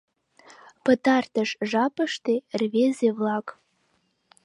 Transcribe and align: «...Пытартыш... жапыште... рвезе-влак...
«...Пытартыш... 0.83 1.49
жапыште... 1.71 2.35
рвезе-влак... 2.59 3.45